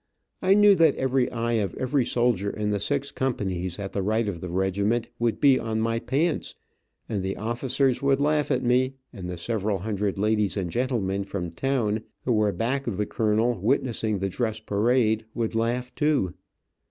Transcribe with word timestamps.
I 0.41 0.55
knew 0.55 0.73
that 0.77 0.95
every 0.95 1.31
eye 1.31 1.59
of 1.61 1.75
every 1.75 2.05
soldier 2.05 2.49
in 2.49 2.71
the 2.71 2.79
six 2.79 3.11
companies 3.11 3.77
at 3.77 3.93
the 3.93 4.01
right 4.01 4.27
of 4.27 4.41
the 4.41 4.49
regiment, 4.49 5.09
would 5.19 5.39
be 5.39 5.59
on 5.59 5.79
my 5.79 5.99
pants, 5.99 6.55
and 7.07 7.21
the 7.21 7.37
officers 7.37 8.01
would 8.01 8.19
laugh 8.19 8.49
at 8.49 8.63
me, 8.63 8.95
and 9.13 9.29
the 9.29 9.37
several 9.37 9.77
hundred 9.77 10.17
ladies 10.17 10.57
and 10.57 10.71
gentlemen 10.71 11.23
from 11.23 11.51
town, 11.51 12.01
who 12.25 12.33
were 12.33 12.51
back 12.51 12.87
of 12.87 12.97
the 12.97 13.05
colonel, 13.05 13.59
witnessing 13.59 14.17
the 14.17 14.29
dress 14.29 14.59
parade, 14.59 15.25
would 15.35 15.53
laugh, 15.53 15.93
too. 15.93 16.33